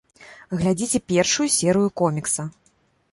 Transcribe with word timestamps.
Глядзіце 0.59 1.01
першую 1.13 1.47
серыю 1.57 1.89
комікса. 2.01 2.47